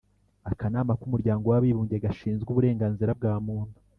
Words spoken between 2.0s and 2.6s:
gashinzwe